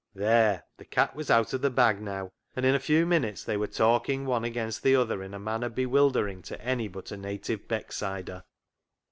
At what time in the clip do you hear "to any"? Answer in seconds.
6.45-6.87